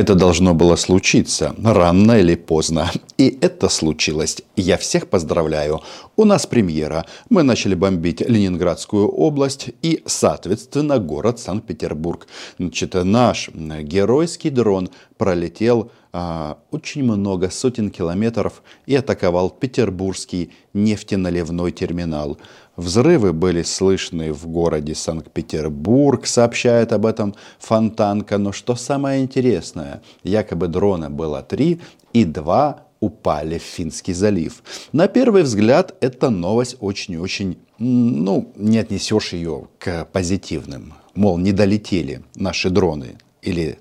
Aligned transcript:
Это 0.00 0.14
должно 0.14 0.54
было 0.54 0.76
случиться 0.76 1.54
рано 1.62 2.20
или 2.20 2.34
поздно. 2.34 2.90
И 3.18 3.36
это 3.42 3.68
случилось. 3.68 4.38
Я 4.56 4.78
всех 4.78 5.08
поздравляю. 5.08 5.82
У 6.16 6.24
нас 6.24 6.46
премьера. 6.46 7.04
Мы 7.28 7.42
начали 7.42 7.74
бомбить 7.74 8.22
Ленинградскую 8.22 9.06
область 9.06 9.68
и, 9.82 10.02
соответственно, 10.06 10.98
город 10.98 11.38
Санкт-Петербург. 11.38 12.26
Значит, 12.58 12.94
наш 12.94 13.50
геройский 13.50 14.48
дрон 14.48 14.88
пролетел 15.18 15.90
а, 16.12 16.56
очень 16.70 17.04
много, 17.04 17.50
сотен 17.50 17.90
километров 17.90 18.62
и 18.86 18.96
атаковал 18.96 19.50
Петербургский 19.50 20.50
нефтеналивной 20.72 21.72
терминал. 21.72 22.38
Взрывы 22.76 23.32
были 23.32 23.62
слышны 23.62 24.32
в 24.32 24.46
городе 24.46 24.94
Санкт-Петербург, 24.94 26.26
сообщает 26.26 26.92
об 26.92 27.04
этом 27.04 27.34
Фонтанка. 27.58 28.38
Но 28.38 28.52
что 28.52 28.74
самое 28.76 29.22
интересное, 29.22 30.02
якобы 30.22 30.68
дрона 30.68 31.10
было 31.10 31.42
три 31.42 31.80
и 32.12 32.24
два 32.24 32.84
упали 33.00 33.58
в 33.58 33.62
Финский 33.62 34.12
залив. 34.12 34.62
На 34.92 35.08
первый 35.08 35.42
взгляд 35.42 35.94
эта 36.00 36.30
новость 36.30 36.76
очень-очень, 36.80 37.58
ну, 37.78 38.52
не 38.56 38.78
отнесешь 38.78 39.32
ее 39.32 39.68
к 39.78 40.06
позитивным. 40.12 40.94
Мол, 41.14 41.38
не 41.38 41.52
долетели 41.52 42.22
наши 42.34 42.70
дроны 42.70 43.16
или 43.42 43.78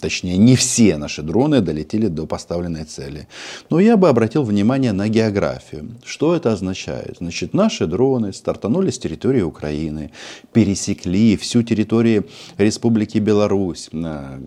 точнее 0.00 0.36
не 0.36 0.56
все 0.56 0.96
наши 0.96 1.22
дроны 1.22 1.60
долетели 1.60 2.08
до 2.08 2.26
поставленной 2.26 2.84
цели. 2.84 3.28
Но 3.70 3.80
я 3.80 3.96
бы 3.96 4.08
обратил 4.08 4.42
внимание 4.42 4.92
на 4.92 5.08
географию. 5.08 5.96
Что 6.04 6.34
это 6.34 6.52
означает? 6.52 7.16
Значит, 7.18 7.54
наши 7.54 7.86
дроны 7.86 8.32
стартанули 8.32 8.90
с 8.90 8.98
территории 8.98 9.42
Украины, 9.42 10.10
пересекли 10.52 11.36
всю 11.36 11.62
территорию 11.62 12.26
Республики 12.58 13.18
Беларусь, 13.18 13.88
э, 13.92 14.40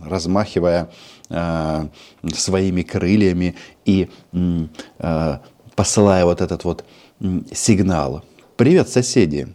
размахивая 0.00 0.90
э, 1.28 1.88
своими 2.34 2.82
крыльями 2.82 3.54
и 3.84 4.08
э, 4.32 5.38
посылая 5.76 6.24
вот 6.24 6.40
этот 6.40 6.64
вот 6.64 6.84
сигнал. 7.52 8.24
Привет, 8.56 8.88
соседи! 8.88 9.48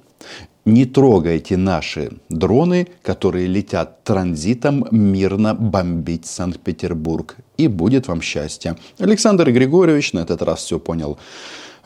Не 0.66 0.86
трогайте 0.86 1.58
наши 1.58 2.12
дроны, 2.30 2.88
которые 3.02 3.48
летят 3.48 4.04
транзитом 4.04 4.88
мирно 4.92 5.54
бомбить 5.54 6.26
Санкт-Петербург. 6.26 7.36
И 7.58 7.68
будет 7.68 8.08
вам 8.08 8.22
счастье. 8.22 8.76
Александр 9.00 9.52
Григорьевич 9.52 10.14
на 10.14 10.20
этот 10.20 10.42
раз 10.42 10.64
все 10.64 10.80
понял 10.80 11.18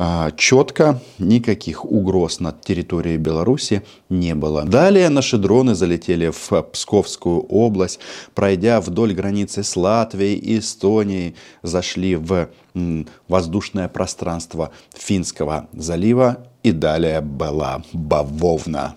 а, 0.02 0.32
четко, 0.32 1.02
никаких 1.18 1.84
угроз 1.84 2.40
над 2.40 2.62
территорией 2.62 3.18
Беларуси 3.18 3.84
не 4.08 4.34
было. 4.34 4.64
Далее 4.64 5.10
наши 5.10 5.38
дроны 5.38 5.76
залетели 5.76 6.32
в 6.32 6.62
Псковскую 6.72 7.42
область, 7.42 8.00
пройдя 8.34 8.80
вдоль 8.80 9.14
границы 9.14 9.62
с 9.62 9.76
Латвией 9.76 10.36
и 10.36 10.60
Эстонией, 10.60 11.36
зашли 11.64 12.16
в 12.16 12.48
воздушное 13.28 13.90
пространство 13.90 14.72
Финского 14.96 15.68
залива 15.74 16.49
и 16.64 16.72
далее 16.72 17.22
была 17.22 17.84
бавовна. 17.94 18.96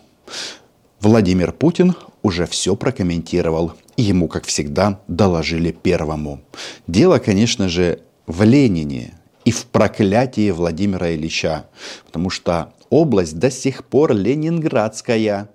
Владимир 1.01 1.53
Путин 1.53 1.95
уже 2.23 2.47
все 2.47 2.77
прокомментировал. 2.77 3.73
И 3.97 4.03
ему, 4.03 4.29
как 4.29 4.47
всегда, 4.47 5.01
доложили 5.07 5.71
первому. 5.71 6.41
Дело, 6.87 7.19
конечно 7.19 7.69
же, 7.69 8.01
в 8.27 8.43
Ленине, 8.43 9.15
и 9.45 9.51
в 9.51 9.67
проклятии 9.67 10.51
Владимира 10.51 11.15
Ильича, 11.15 11.67
потому 12.07 12.31
что 12.31 12.73
область 12.91 13.39
до 13.39 13.51
сих 13.51 13.85
пор 13.85 14.15
ленинградская. 14.15 15.49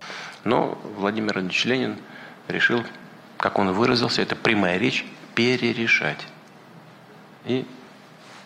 Но 0.43 0.77
Владимир 0.97 1.39
Ильич 1.39 1.65
Ленин 1.65 1.97
решил, 2.47 2.83
как 3.37 3.59
он 3.59 3.71
выразился, 3.71 4.21
это 4.21 4.35
прямая 4.35 4.77
речь, 4.77 5.05
перерешать. 5.35 6.19
И 7.45 7.65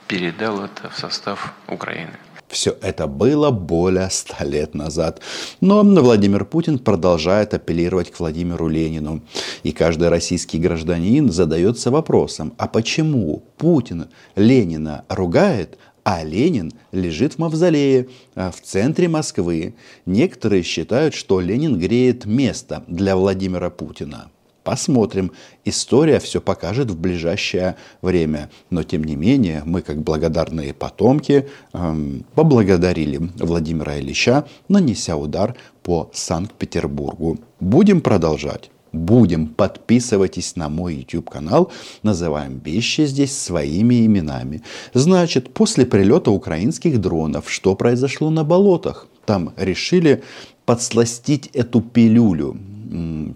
передал 0.07 0.63
это 0.63 0.89
в 0.89 0.97
состав 0.97 1.53
Украины. 1.67 2.13
Все 2.51 2.75
это 2.81 3.07
было 3.07 3.49
более 3.49 4.09
ста 4.09 4.43
лет 4.43 4.75
назад. 4.75 5.21
Но 5.61 5.83
Владимир 5.83 6.43
Путин 6.43 6.79
продолжает 6.79 7.53
апеллировать 7.53 8.11
к 8.11 8.19
Владимиру 8.19 8.67
Ленину. 8.67 9.21
И 9.63 9.71
каждый 9.71 10.09
российский 10.09 10.59
гражданин 10.59 11.31
задается 11.31 11.91
вопросом, 11.91 12.53
а 12.57 12.67
почему 12.67 13.43
Путин 13.57 14.07
Ленина 14.35 15.05
ругает, 15.07 15.77
а 16.03 16.23
Ленин 16.25 16.73
лежит 16.91 17.33
в 17.33 17.37
мавзолее 17.37 18.09
а, 18.35 18.51
в 18.51 18.59
центре 18.61 19.07
Москвы. 19.07 19.75
Некоторые 20.05 20.63
считают, 20.63 21.13
что 21.13 21.39
Ленин 21.39 21.79
греет 21.79 22.25
место 22.25 22.83
для 22.87 23.15
Владимира 23.15 23.69
Путина. 23.69 24.29
Посмотрим. 24.63 25.31
История 25.65 26.19
все 26.19 26.39
покажет 26.39 26.91
в 26.91 26.99
ближайшее 26.99 27.77
время. 28.01 28.49
Но 28.69 28.83
тем 28.83 29.03
не 29.03 29.15
менее, 29.15 29.63
мы 29.65 29.81
как 29.81 30.01
благодарные 30.01 30.73
потомки 30.73 31.47
эм, 31.73 32.25
поблагодарили 32.35 33.31
Владимира 33.39 33.99
Ильича, 33.99 34.45
нанеся 34.67 35.15
удар 35.15 35.55
по 35.81 36.11
Санкт-Петербургу. 36.13 37.39
Будем 37.59 38.01
продолжать. 38.01 38.69
Будем. 38.91 39.47
Подписывайтесь 39.47 40.55
на 40.55 40.69
мой 40.69 40.95
YouTube 40.95 41.29
канал. 41.29 41.71
Называем 42.03 42.61
вещи 42.63 43.05
здесь 43.05 43.35
своими 43.35 44.05
именами. 44.05 44.61
Значит, 44.93 45.53
после 45.53 45.85
прилета 45.87 46.29
украинских 46.29 46.99
дронов, 46.99 47.49
что 47.49 47.75
произошло 47.75 48.29
на 48.29 48.43
болотах? 48.43 49.07
Там 49.25 49.53
решили 49.55 50.23
подсластить 50.65 51.47
эту 51.53 51.81
пилюлю 51.81 52.57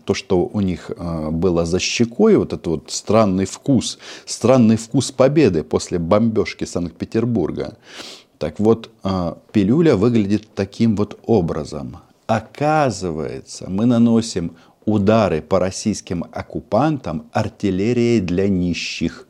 то, 0.05 0.13
что 0.13 0.45
у 0.45 0.61
них 0.61 0.91
а, 0.97 1.31
было 1.31 1.65
за 1.65 1.79
щекой, 1.79 2.35
вот 2.35 2.53
этот 2.53 2.67
вот 2.67 2.91
странный 2.91 3.45
вкус, 3.45 3.99
странный 4.25 4.75
вкус 4.75 5.11
победы 5.11 5.63
после 5.63 5.97
бомбежки 5.97 6.65
Санкт-Петербурга. 6.65 7.77
Так 8.37 8.59
вот, 8.59 8.89
а, 9.03 9.37
пилюля 9.51 9.95
выглядит 9.95 10.53
таким 10.53 10.95
вот 10.95 11.19
образом. 11.25 11.97
Оказывается, 12.27 13.69
мы 13.69 13.85
наносим 13.85 14.57
удары 14.85 15.41
по 15.41 15.59
российским 15.59 16.25
оккупантам 16.31 17.29
артиллерией 17.31 18.19
для 18.19 18.49
нищих. 18.49 19.27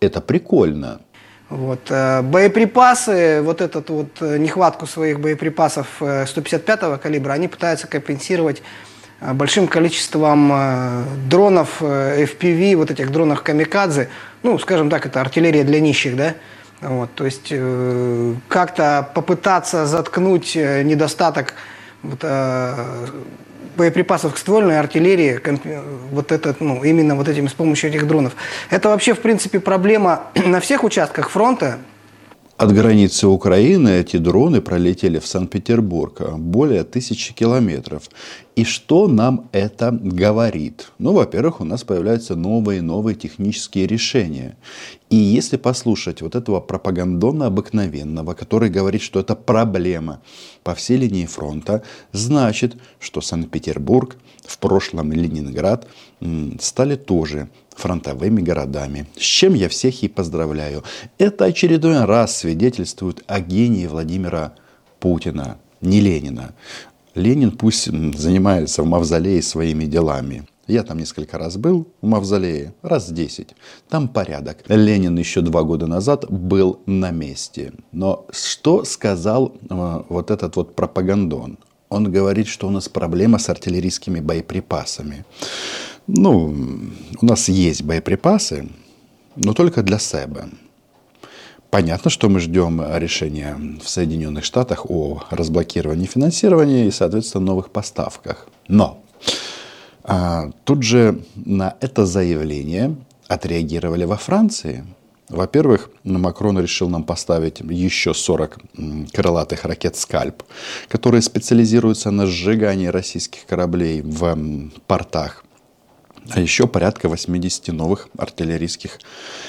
Это 0.00 0.20
прикольно. 0.20 1.00
Вот. 1.48 1.90
Э, 1.90 2.22
боеприпасы, 2.22 3.40
вот 3.42 3.60
эту 3.60 3.82
вот 3.88 4.20
э, 4.20 4.38
нехватку 4.38 4.86
своих 4.86 5.20
боеприпасов 5.20 5.86
155-го 6.00 6.94
э, 6.94 6.98
калибра, 6.98 7.32
они 7.32 7.48
пытаются 7.48 7.86
компенсировать 7.86 8.62
Э, 8.62 8.93
большим 9.32 9.68
количеством 9.68 10.50
э, 10.52 11.04
дронов 11.28 11.76
э, 11.80 12.24
FPV, 12.24 12.76
вот 12.76 12.90
этих 12.90 13.10
дронов 13.10 13.42
камикадзе, 13.42 14.10
ну, 14.42 14.58
скажем 14.58 14.90
так, 14.90 15.06
это 15.06 15.20
артиллерия 15.20 15.64
для 15.64 15.80
нищих, 15.80 16.16
да, 16.16 16.34
вот, 16.82 17.14
то 17.14 17.24
есть 17.24 17.48
э, 17.50 18.34
как-то 18.48 19.08
попытаться 19.14 19.86
заткнуть 19.86 20.54
недостаток 20.56 21.54
вот, 22.02 22.18
э, 22.22 22.74
боеприпасов 23.76 24.34
к 24.34 24.36
ствольной 24.36 24.78
артиллерии, 24.78 25.40
вот 26.10 26.30
это, 26.30 26.54
ну, 26.60 26.84
именно 26.84 27.16
вот 27.16 27.28
этими, 27.28 27.46
с 27.46 27.54
помощью 27.54 27.90
этих 27.90 28.06
дронов. 28.06 28.34
Это 28.68 28.90
вообще, 28.90 29.14
в 29.14 29.20
принципе, 29.20 29.58
проблема 29.58 30.24
на 30.44 30.60
всех 30.60 30.84
участках 30.84 31.30
фронта, 31.30 31.78
от 32.56 32.72
границы 32.72 33.26
Украины 33.26 34.00
эти 34.00 34.16
дроны 34.16 34.60
пролетели 34.60 35.18
в 35.18 35.26
Санкт-Петербург 35.26 36.36
более 36.38 36.84
тысячи 36.84 37.34
километров. 37.34 38.04
И 38.56 38.62
что 38.62 39.08
нам 39.08 39.48
это 39.50 39.90
говорит? 39.90 40.92
Ну, 40.98 41.12
во-первых, 41.12 41.60
у 41.60 41.64
нас 41.64 41.82
появляются 41.82 42.36
новые 42.36 42.78
и 42.78 42.82
новые 42.82 43.16
технические 43.16 43.88
решения. 43.88 44.56
И 45.10 45.16
если 45.16 45.56
послушать 45.56 46.22
вот 46.22 46.36
этого 46.36 46.60
пропагандона 46.60 47.46
обыкновенного, 47.46 48.34
который 48.34 48.70
говорит, 48.70 49.02
что 49.02 49.18
это 49.18 49.34
проблема 49.34 50.20
по 50.62 50.74
всей 50.74 50.98
линии 50.98 51.26
фронта, 51.26 51.82
значит, 52.12 52.76
что 53.00 53.20
Санкт-Петербург, 53.20 54.16
в 54.44 54.58
прошлом 54.58 55.12
Ленинград, 55.12 55.88
стали 56.60 56.94
тоже 56.94 57.48
фронтовыми 57.74 58.40
городами. 58.40 59.06
С 59.16 59.22
чем 59.22 59.54
я 59.54 59.68
всех 59.68 60.04
и 60.04 60.08
поздравляю. 60.08 60.84
Это 61.18 61.46
очередной 61.46 62.04
раз 62.04 62.36
свидетельствует 62.36 63.24
о 63.26 63.40
гении 63.40 63.88
Владимира 63.88 64.54
Путина, 65.00 65.58
не 65.80 66.00
Ленина. 66.00 66.54
Ленин 67.14 67.52
пусть 67.52 67.84
занимается 67.84 68.82
в 68.82 68.86
мавзолее 68.86 69.42
своими 69.42 69.84
делами. 69.84 70.46
Я 70.66 70.82
там 70.82 70.98
несколько 70.98 71.36
раз 71.38 71.56
был 71.56 71.86
в 72.00 72.06
мавзолее, 72.06 72.74
раз 72.82 73.10
десять. 73.10 73.54
Там 73.88 74.08
порядок. 74.08 74.64
Ленин 74.68 75.16
еще 75.18 75.42
два 75.42 75.62
года 75.62 75.86
назад 75.86 76.30
был 76.30 76.80
на 76.86 77.10
месте. 77.10 77.72
Но 77.92 78.26
что 78.30 78.84
сказал 78.84 79.54
э, 79.68 80.02
вот 80.08 80.30
этот 80.30 80.56
вот 80.56 80.74
пропагандон? 80.74 81.58
Он 81.90 82.10
говорит, 82.10 82.46
что 82.46 82.66
у 82.66 82.70
нас 82.70 82.88
проблема 82.88 83.38
с 83.38 83.48
артиллерийскими 83.50 84.20
боеприпасами. 84.20 85.26
Ну, 86.06 86.54
у 87.20 87.26
нас 87.26 87.48
есть 87.48 87.82
боеприпасы, 87.82 88.68
но 89.36 89.52
только 89.52 89.82
для 89.82 89.98
себя. 89.98 90.48
Понятно, 91.74 92.08
что 92.08 92.28
мы 92.28 92.38
ждем 92.38 92.80
решения 92.98 93.58
в 93.82 93.88
Соединенных 93.88 94.44
Штатах 94.44 94.88
о 94.88 95.24
разблокировании 95.30 96.06
финансирования 96.06 96.86
и, 96.86 96.92
соответственно, 96.92 97.46
новых 97.46 97.70
поставках. 97.70 98.46
Но 98.68 99.02
А, 100.04 100.50
тут 100.62 100.84
же 100.84 101.24
на 101.34 101.74
это 101.80 102.06
заявление 102.06 102.94
отреагировали 103.26 104.04
во 104.04 104.16
Франции. 104.16 104.84
Во-первых, 105.28 105.90
Макрон 106.04 106.60
решил 106.60 106.88
нам 106.88 107.02
поставить 107.02 107.58
еще 107.58 108.14
40 108.14 108.56
крылатых 109.12 109.64
ракет 109.64 109.96
«Скальп», 109.96 110.44
которые 110.88 111.22
специализируются 111.22 112.12
на 112.12 112.26
сжигании 112.26 112.86
российских 112.86 113.46
кораблей 113.46 114.00
в 114.00 114.70
портах. 114.86 115.44
А 116.30 116.40
еще 116.40 116.68
порядка 116.68 117.08
80 117.08 117.66
новых 117.72 118.10
артиллерийских 118.16 119.00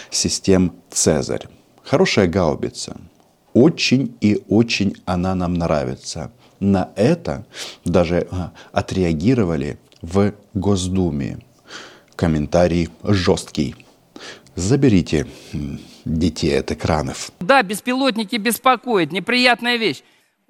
систем 0.10 0.74
«Цезарь». 0.90 1.48
Хорошая 1.86 2.28
гаубица. 2.28 2.98
Очень 3.54 4.18
и 4.20 4.44
очень 4.50 4.98
она 5.06 5.36
нам 5.36 5.54
нравится. 5.54 6.32
На 6.60 6.90
это 6.96 7.46
даже 7.86 8.28
а, 8.32 8.54
отреагировали 8.72 9.78
в 10.02 10.34
Госдуме. 10.56 11.40
Комментарий 12.16 12.90
жесткий. 13.04 13.76
Заберите 14.56 15.28
детей 16.06 16.60
от 16.60 16.72
экранов. 16.72 17.30
Да, 17.40 17.62
беспилотники 17.62 18.38
беспокоят. 18.38 19.12
Неприятная 19.12 19.78
вещь. 19.78 20.02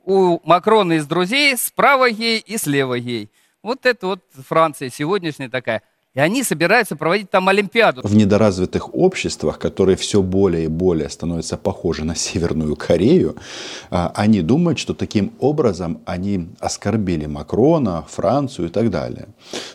У 0.05 0.39
Макрона 0.47 0.93
из 0.93 1.05
друзей 1.05 1.57
справа 1.57 2.05
ей 2.05 2.39
и 2.39 2.57
слева 2.57 2.93
ей. 2.93 3.29
Вот 3.61 3.85
это 3.85 4.07
вот 4.07 4.21
Франция 4.47 4.89
сегодняшняя 4.89 5.49
такая– 5.49 5.81
и 6.15 6.19
они 6.19 6.43
собираются 6.43 6.95
проводить 6.95 7.29
там 7.29 7.49
Олимпиаду. 7.49 8.01
В 8.03 8.15
недоразвитых 8.15 8.95
обществах, 8.95 9.59
которые 9.59 9.97
все 9.97 10.21
более 10.21 10.65
и 10.65 10.67
более 10.67 11.09
становятся 11.09 11.57
похожи 11.57 12.05
на 12.05 12.15
Северную 12.15 12.75
Корею, 12.75 13.35
а, 13.91 14.11
они 14.15 14.41
думают, 14.41 14.79
что 14.79 14.93
таким 14.93 15.33
образом 15.39 15.99
они 16.05 16.47
оскорбили 16.59 17.25
Макрона, 17.25 18.05
Францию 18.09 18.69
и 18.69 18.71
так 18.71 18.89
далее. 18.89 19.27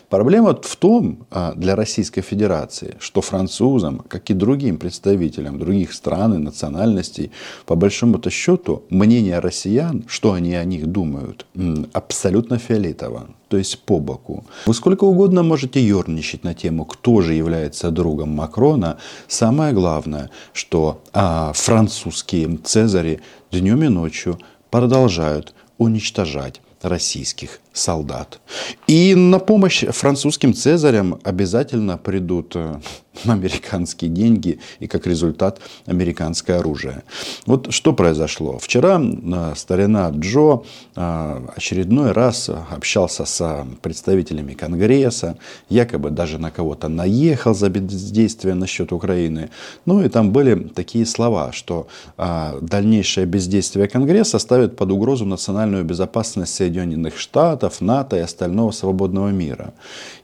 Проблема 0.09 0.59
в 0.59 0.75
том 0.75 1.27
а, 1.29 1.53
для 1.55 1.75
Российской 1.75 2.21
Федерации, 2.21 2.95
что 2.99 3.21
французам, 3.21 3.99
как 4.07 4.29
и 4.31 4.33
другим 4.33 4.77
представителям 4.77 5.59
других 5.59 5.93
стран 5.93 6.33
и 6.33 6.37
национальностей, 6.37 7.31
по 7.67 7.75
большому-то 7.75 8.31
счету, 8.31 8.83
мнение 8.89 9.37
россиян, 9.39 10.03
что 10.07 10.33
они 10.33 10.55
о 10.55 10.63
них 10.63 10.87
думают, 10.87 11.45
абсолютно 11.93 12.57
фиолетово 12.57 13.27
то 13.51 13.57
есть 13.57 13.79
по 13.79 13.99
боку. 13.99 14.45
Вы 14.65 14.73
сколько 14.73 15.03
угодно 15.03 15.43
можете 15.43 15.85
ерничать 15.85 16.45
на 16.45 16.53
тему, 16.53 16.85
кто 16.85 17.21
же 17.21 17.33
является 17.33 17.91
другом 17.91 18.29
Макрона. 18.29 18.97
Самое 19.27 19.73
главное, 19.73 20.29
что 20.53 21.01
а, 21.11 21.51
французские 21.53 22.57
цезари 22.63 23.19
днем 23.51 23.83
и 23.83 23.89
ночью 23.89 24.39
продолжают 24.69 25.53
уничтожать 25.77 26.61
российских 26.81 27.59
солдат. 27.73 28.41
И 28.87 29.15
на 29.15 29.39
помощь 29.39 29.85
французским 29.85 30.53
цезарям 30.53 31.19
обязательно 31.23 31.97
придут 31.97 32.53
э, 32.55 32.79
американские 33.25 34.11
деньги 34.11 34.59
и 34.79 34.87
как 34.87 35.07
результат 35.07 35.61
американское 35.85 36.59
оружие. 36.59 37.03
Вот 37.45 37.71
что 37.71 37.93
произошло. 37.93 38.59
Вчера 38.59 39.01
э, 39.01 39.53
старина 39.55 40.09
Джо 40.09 40.63
э, 40.95 41.47
очередной 41.55 42.11
раз 42.11 42.49
общался 42.49 43.23
с 43.23 43.65
представителями 43.81 44.53
Конгресса, 44.53 45.37
якобы 45.69 46.09
даже 46.09 46.37
на 46.37 46.51
кого-то 46.51 46.89
наехал 46.89 47.53
за 47.53 47.69
бездействие 47.69 48.53
насчет 48.53 48.91
Украины. 48.91 49.49
Ну 49.85 50.03
и 50.03 50.09
там 50.09 50.31
были 50.31 50.55
такие 50.55 51.05
слова, 51.05 51.51
что 51.53 51.87
дальнейшее 52.17 53.25
бездействие 53.25 53.87
Конгресса 53.87 54.39
ставит 54.39 54.75
под 54.75 54.91
угрозу 54.91 55.25
национальную 55.25 55.85
безопасность 55.85 56.53
Соединенных 56.53 57.17
Штатов, 57.17 57.60
НАТО 57.81 58.17
и 58.17 58.19
остального 58.19 58.71
свободного 58.71 59.29
мира. 59.29 59.73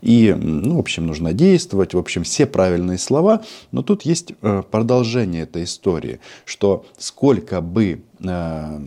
И, 0.02 0.34
ну, 0.38 0.78
в 0.78 0.80
общем, 0.80 1.08
нужно 1.08 1.34
действовать, 1.34 1.94
в 1.94 1.98
общем, 1.98 2.24
все 2.24 2.46
правильные 2.46 2.88
правильные 2.88 2.98
слова, 2.98 3.42
но 3.72 3.82
тут 3.82 4.04
есть 4.04 4.34
э, 4.42 4.64
продолжение 4.70 5.44
этой 5.44 5.64
истории, 5.64 6.20
что 6.46 6.86
сколько 6.98 7.62
бы 7.62 8.02
э, 8.20 8.80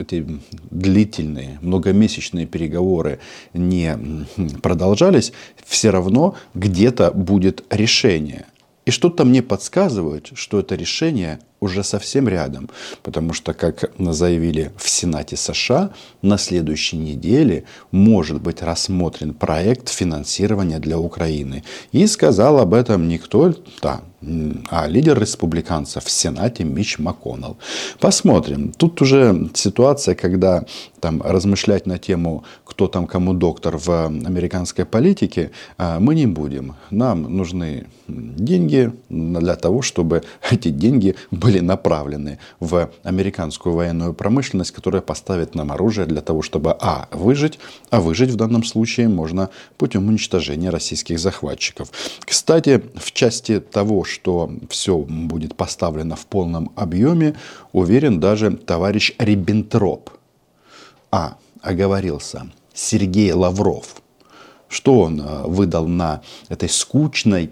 эти 0.00 0.26
длительные, 0.70 1.58
многомесячные 1.62 2.46
переговоры 2.46 3.18
не 3.54 3.96
продолжались, 4.62 5.32
все 5.64 5.90
равно 5.90 6.34
где-то 6.54 7.10
будет 7.12 7.64
решение. 7.70 8.46
И 8.86 8.90
что-то 8.90 9.24
мне 9.24 9.42
подсказывает, 9.42 10.30
что 10.34 10.60
это 10.60 10.74
решение 10.74 11.40
уже 11.60 11.82
совсем 11.84 12.28
рядом, 12.28 12.68
потому 13.02 13.32
что, 13.32 13.52
как 13.52 13.90
заявили 13.98 14.70
в 14.76 14.88
Сенате 14.88 15.36
США, 15.36 15.90
на 16.22 16.38
следующей 16.38 16.96
неделе 16.96 17.64
может 17.90 18.40
быть 18.40 18.62
рассмотрен 18.62 19.34
проект 19.34 19.88
финансирования 19.88 20.78
для 20.78 20.98
Украины. 20.98 21.64
И 21.92 22.06
сказал 22.06 22.58
об 22.58 22.74
этом 22.74 23.08
никто, 23.08 23.54
да, 23.82 24.02
а 24.68 24.88
лидер 24.88 25.18
республиканцев 25.18 26.04
в 26.04 26.10
Сенате 26.10 26.64
Мич 26.64 26.98
МакКоннелл. 26.98 27.56
Посмотрим. 28.00 28.72
Тут 28.72 29.00
уже 29.00 29.48
ситуация, 29.54 30.16
когда 30.16 30.64
там 31.00 31.22
размышлять 31.22 31.86
на 31.86 31.98
тему, 31.98 32.42
кто 32.64 32.88
там 32.88 33.06
кому 33.06 33.32
доктор 33.32 33.76
в 33.76 34.06
американской 34.06 34.84
политике, 34.84 35.52
а, 35.76 36.00
мы 36.00 36.16
не 36.16 36.26
будем. 36.26 36.74
Нам 36.90 37.22
нужны 37.36 37.86
деньги 38.08 38.92
для 39.08 39.54
того, 39.54 39.82
чтобы 39.82 40.22
эти 40.50 40.70
деньги 40.70 41.14
были 41.30 41.47
были 41.48 41.60
направлены 41.60 42.38
в 42.60 42.90
американскую 43.04 43.74
военную 43.74 44.12
промышленность, 44.12 44.70
которая 44.70 45.00
поставит 45.00 45.54
нам 45.54 45.72
оружие 45.72 46.06
для 46.06 46.20
того, 46.20 46.42
чтобы 46.42 46.76
а. 46.78 47.08
выжить, 47.10 47.58
а 47.88 48.02
выжить 48.02 48.28
в 48.28 48.36
данном 48.36 48.64
случае 48.64 49.08
можно 49.08 49.48
путем 49.78 50.08
уничтожения 50.08 50.68
российских 50.68 51.18
захватчиков. 51.18 51.90
Кстати, 52.20 52.82
в 52.96 53.12
части 53.12 53.60
того, 53.60 54.04
что 54.04 54.50
все 54.68 54.98
будет 54.98 55.56
поставлено 55.56 56.16
в 56.16 56.26
полном 56.26 56.70
объеме, 56.76 57.34
уверен 57.72 58.20
даже 58.20 58.50
товарищ 58.50 59.14
Риббентроп. 59.18 60.10
А. 61.10 61.38
Оговорился. 61.62 62.50
Сергей 62.74 63.32
Лавров– 63.32 64.02
что 64.68 65.00
он 65.00 65.20
э, 65.20 65.46
выдал 65.46 65.88
на 65.88 66.22
этой 66.48 66.68
скучной 66.68 67.50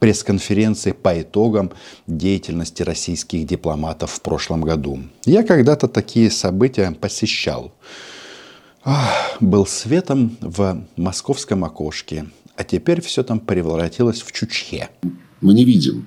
пресс-конференции 0.00 0.92
по 0.92 1.20
итогам 1.20 1.70
деятельности 2.06 2.82
российских 2.82 3.46
дипломатов 3.46 4.10
в 4.12 4.20
прошлом 4.20 4.62
году? 4.62 5.00
Я 5.24 5.42
когда-то 5.42 5.88
такие 5.88 6.30
события 6.30 6.90
посещал. 6.92 7.72
Был 9.40 9.66
светом 9.66 10.36
в 10.40 10.84
московском 10.96 11.64
окошке, 11.64 12.26
а 12.56 12.64
теперь 12.64 13.00
все 13.00 13.22
там 13.22 13.40
превратилось 13.40 14.22
в 14.22 14.32
чучхе. 14.32 14.90
Мы 15.40 15.54
не 15.54 15.64
видим 15.64 16.06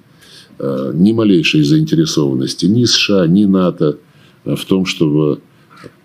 э, 0.57 0.91
ни 0.93 1.11
малейшей 1.11 1.63
заинтересованности 1.63 2.65
ни 2.65 2.85
США, 2.85 3.27
ни 3.27 3.45
НАТО 3.45 3.99
э, 4.45 4.55
в 4.55 4.65
том, 4.65 4.85
чтобы 4.85 5.41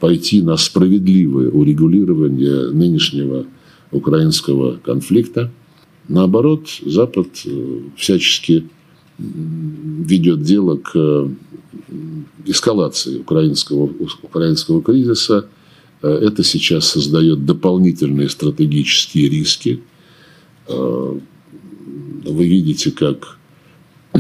пойти 0.00 0.42
на 0.42 0.56
справедливое 0.56 1.50
урегулирование 1.50 2.70
нынешнего 2.70 3.46
украинского 3.94 4.76
конфликта. 4.76 5.50
Наоборот, 6.08 6.68
Запад 6.84 7.28
э, 7.46 7.80
всячески 7.96 8.68
ведет 9.18 10.42
дело 10.42 10.76
к 10.76 10.90
э, 10.94 11.28
эскалации 12.46 13.20
украинского, 13.20 13.90
украинского 14.22 14.82
кризиса. 14.82 15.46
Э, 16.02 16.08
это 16.08 16.42
сейчас 16.42 16.86
создает 16.86 17.46
дополнительные 17.46 18.28
стратегические 18.28 19.28
риски. 19.28 19.80
Вы 20.66 21.20
видите, 22.48 22.90
как 22.90 23.38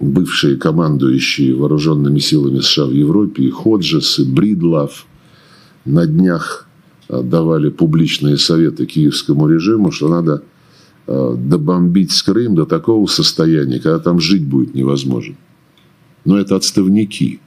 бывшие 0.00 0.56
командующие 0.56 1.54
вооруженными 1.54 2.18
силами 2.18 2.58
США 2.60 2.86
в 2.86 2.92
Европе, 2.92 3.44
и 3.44 3.50
Ходжес, 3.50 4.18
и 4.18 4.24
Бридлав 4.24 5.06
на 5.84 6.04
днях 6.06 6.67
давали 7.08 7.70
публичные 7.70 8.36
советы 8.36 8.86
киевскому 8.86 9.48
режиму, 9.48 9.90
что 9.90 10.08
надо 10.08 10.42
э, 11.06 11.36
добомбить 11.38 12.12
с 12.12 12.22
Крым 12.22 12.54
до 12.54 12.66
такого 12.66 13.06
состояния, 13.06 13.80
когда 13.80 13.98
там 13.98 14.20
жить 14.20 14.44
будет 14.44 14.74
невозможно. 14.74 15.36
Но 16.24 16.38
это 16.38 16.56
отставники. 16.56 17.40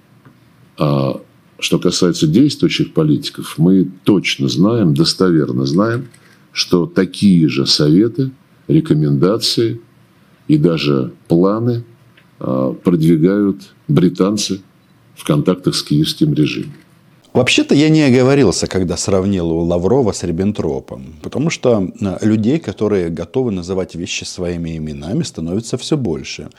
А 0.77 1.21
что 1.59 1.77
касается 1.77 2.25
действующих 2.25 2.93
политиков, 2.93 3.55
мы 3.57 3.91
точно 4.03 4.47
знаем, 4.47 4.95
достоверно 4.95 5.65
знаем, 5.65 6.07
что 6.51 6.87
такие 6.87 7.47
же 7.47 7.67
советы, 7.67 8.31
рекомендации 8.67 9.79
и 10.47 10.57
даже 10.57 11.13
планы 11.27 11.83
э, 12.39 12.73
продвигают 12.83 13.73
британцы 13.87 14.61
в 15.15 15.23
контактах 15.23 15.75
с 15.75 15.83
киевским 15.83 16.33
режимом. 16.33 16.73
Вообще-то 17.33 17.73
я 17.75 17.87
не 17.87 18.01
оговорился, 18.01 18.67
когда 18.67 18.97
сравнил 18.97 19.47
Лаврова 19.47 20.11
с 20.11 20.21
Риббентропом, 20.23 21.15
потому 21.21 21.49
что 21.49 21.89
э, 22.01 22.17
людей, 22.25 22.59
которые 22.59 23.09
готовы 23.09 23.51
называть 23.51 23.95
вещи 23.95 24.25
своими 24.25 24.75
именами, 24.75 25.23
становится 25.23 25.77
все 25.77 25.95
больше. 25.95 26.49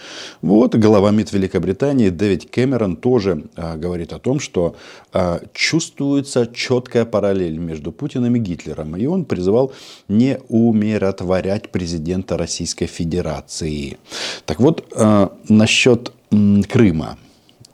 Вот 0.40 0.74
глава 0.74 1.10
МИД 1.10 1.32
Великобритании 1.34 2.08
Дэвид 2.08 2.48
Кэмерон 2.50 2.96
тоже 2.96 3.44
а, 3.54 3.76
говорит 3.76 4.14
о 4.14 4.18
том, 4.18 4.40
что 4.40 4.74
а, 5.12 5.42
чувствуется 5.52 6.48
четкая 6.54 7.04
параллель 7.04 7.58
между 7.58 7.92
Путиным 7.92 8.36
и 8.36 8.38
Гитлером, 8.38 8.96
и 8.96 9.04
он 9.04 9.26
призывал 9.26 9.72
не 10.08 10.38
умиротворять 10.48 11.68
президента 11.68 12.38
Российской 12.38 12.86
Федерации. 12.86 13.98
Так 14.46 14.58
вот, 14.58 14.86
а, 14.96 15.32
насчет 15.50 16.12
Крыма 16.30 17.18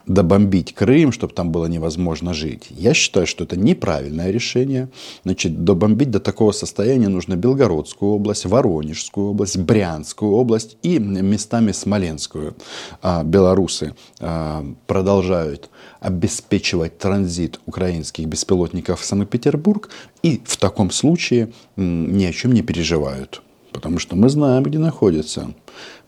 добомбить 0.09 0.75
Крым, 0.75 1.13
чтобы 1.13 1.35
там 1.35 1.53
было 1.53 1.67
невозможно 1.67 2.35
жить. 2.35 2.67
Я 2.71 2.95
считаю, 2.95 3.27
что 3.27 3.45
это 3.45 3.59
неправильное 3.59 4.31
решение. 4.31 4.89
Значит, 5.25 5.65
добомбить 5.65 6.11
до 6.11 6.21
такого 6.21 6.53
состояния 6.53 7.09
нужно 7.09 7.37
Белгородскую 7.37 8.13
область, 8.13 8.47
Воронежскую 8.47 9.31
область, 9.31 9.59
Брянскую 9.59 10.33
область 10.33 10.79
и 10.83 10.99
местами 10.99 11.73
Смоленскую. 11.73 12.57
А 13.03 13.23
белорусы 13.23 13.95
а, 14.21 14.65
продолжают 14.87 15.71
обеспечивать 16.01 16.99
транзит 16.99 17.61
украинских 17.67 18.27
беспилотников 18.27 19.01
в 19.01 19.05
Санкт-Петербург 19.05 19.91
и 20.23 20.41
в 20.45 20.57
таком 20.57 20.91
случае 20.91 21.53
ни 21.77 22.25
о 22.25 22.33
чем 22.33 22.53
не 22.53 22.63
переживают. 22.63 23.43
Потому 23.73 23.99
что 23.99 24.17
мы 24.17 24.29
знаем, 24.29 24.63
где 24.65 24.79
находится 24.79 25.53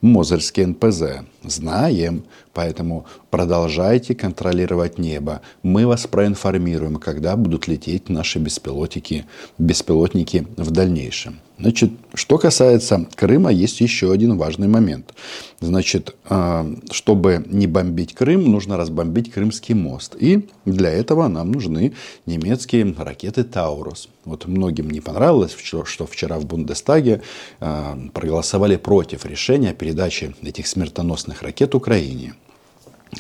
Мозырский 0.01 0.65
НПЗ. 0.65 1.25
Знаем. 1.43 2.25
Поэтому 2.53 3.07
продолжайте 3.31 4.15
контролировать 4.15 4.99
небо. 4.99 5.41
Мы 5.63 5.87
вас 5.87 6.07
проинформируем, 6.07 6.97
когда 6.97 7.37
будут 7.37 7.69
лететь 7.69 8.09
наши 8.09 8.39
беспилотники, 8.39 9.27
беспилотники 9.59 10.47
в 10.57 10.71
дальнейшем. 10.71 11.41
Значит, 11.61 11.93
что 12.15 12.39
касается 12.39 13.07
Крыма, 13.17 13.53
есть 13.53 13.81
еще 13.83 14.13
один 14.13 14.39
важный 14.39 14.67
момент. 14.67 15.13
Значит, 15.61 16.17
а, 16.25 16.67
чтобы 16.91 17.45
не 17.47 17.67
бомбить 17.67 18.15
Крым, 18.15 18.51
нужно 18.51 18.79
разбомбить 18.79 19.31
Крымский 19.31 19.75
мост. 19.75 20.17
И 20.19 20.49
для 20.65 20.89
этого 20.91 21.29
нам 21.29 21.53
нужны 21.53 21.93
немецкие 22.25 22.95
ракеты 22.97 23.45
«Таурус». 23.45 24.09
Вот 24.25 24.47
многим 24.47 24.91
не 24.91 25.01
понравилось, 25.01 25.55
что 25.61 26.07
вчера 26.07 26.39
в 26.39 26.47
Бундестаге 26.47 27.21
а, 27.61 27.99
проголосовали 28.15 28.77
против 28.77 29.27
решения 29.27 29.75
передачи 29.75 30.35
этих 30.43 30.67
смертоносных 30.67 31.30
ракет 31.43 31.75
Украине. 31.75 32.35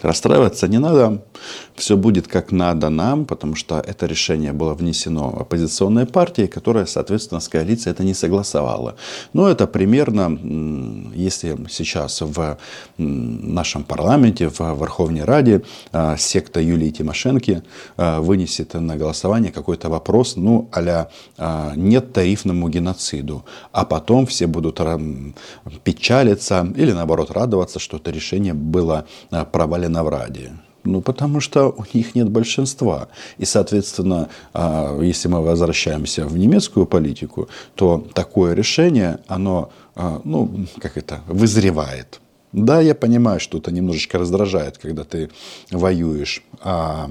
Расстраиваться 0.02 0.68
не 0.68 0.78
надо, 0.78 1.24
все 1.74 1.96
будет 1.96 2.28
как 2.28 2.52
надо 2.52 2.90
нам, 2.90 3.24
потому 3.24 3.56
что 3.56 3.80
это 3.80 4.06
решение 4.06 4.52
было 4.52 4.72
внесено 4.72 5.36
оппозиционной 5.40 6.06
партией, 6.06 6.46
которая, 6.46 6.86
соответственно, 6.86 7.40
с 7.40 7.48
коалицией 7.48 7.92
это 7.92 8.04
не 8.04 8.14
согласовала. 8.14 8.94
Но 9.32 9.48
это 9.48 9.66
примерно, 9.66 10.38
если 11.12 11.56
сейчас 11.68 12.20
в 12.20 12.56
нашем 12.98 13.82
парламенте, 13.82 14.48
в 14.48 14.60
Верховной 14.60 15.24
Раде 15.24 15.62
а, 15.90 16.16
секта 16.16 16.60
Юлии 16.60 16.90
Тимошенко 16.90 17.62
а, 17.96 18.20
вынесет 18.20 18.74
на 18.74 18.96
голосование 18.96 19.50
какой-то 19.50 19.88
вопрос, 19.88 20.36
ну, 20.36 20.68
а 20.72 21.08
нет 21.74 22.12
тарифному 22.12 22.68
геноциду, 22.68 23.44
а 23.72 23.84
потом 23.84 24.26
все 24.26 24.46
будут 24.46 24.80
печалиться 25.82 26.72
или, 26.76 26.92
наоборот, 26.92 27.32
радоваться, 27.32 27.80
что 27.80 27.96
это 27.96 28.12
решение 28.12 28.54
было 28.54 29.06
провалено 29.50 29.79
на 29.86 30.04
в 30.04 30.08
Раде? 30.08 30.52
Ну, 30.84 31.02
потому 31.02 31.40
что 31.40 31.68
у 31.76 31.84
них 31.92 32.14
нет 32.14 32.30
большинства. 32.30 33.08
И, 33.38 33.44
соответственно, 33.44 34.28
а, 34.54 34.98
если 35.00 35.28
мы 35.28 35.42
возвращаемся 35.42 36.26
в 36.26 36.38
немецкую 36.38 36.86
политику, 36.86 37.48
то 37.74 38.06
такое 38.14 38.54
решение, 38.54 39.18
оно, 39.26 39.70
а, 39.94 40.20
ну, 40.24 40.66
как 40.80 40.96
это, 40.96 41.20
вызревает. 41.26 42.20
Да, 42.52 42.80
я 42.80 42.94
понимаю, 42.94 43.40
что 43.40 43.58
это 43.58 43.70
немножечко 43.70 44.18
раздражает, 44.18 44.78
когда 44.78 45.04
ты 45.04 45.30
воюешь, 45.70 46.42
а, 46.60 47.10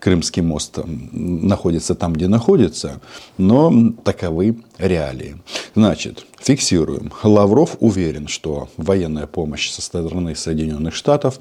Крымский 0.00 0.42
мост 0.42 0.78
находится 0.84 1.94
там, 1.94 2.12
где 2.12 2.26
находится, 2.26 3.00
но 3.38 3.92
таковы 4.04 4.58
реалии. 4.78 5.36
Значит, 5.76 6.26
фиксируем. 6.40 7.12
Лавров 7.22 7.76
уверен, 7.80 8.26
что 8.26 8.68
военная 8.76 9.28
помощь 9.28 9.70
со 9.70 9.80
стороны 9.80 10.34
Соединенных 10.34 10.94
Штатов 10.94 11.38